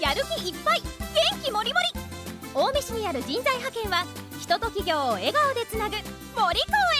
[0.00, 2.00] やる気いっぱい元気もりもり。
[2.54, 4.04] 青梅市にある人材派遣は
[4.40, 6.72] 人と企業を笑顔でつなぐ森公